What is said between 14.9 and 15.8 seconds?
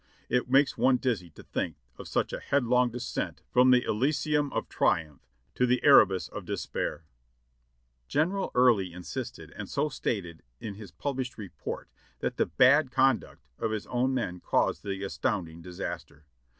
astounding